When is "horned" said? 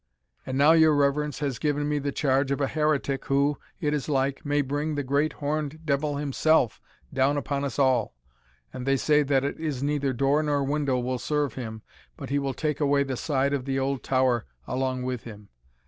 5.33-5.85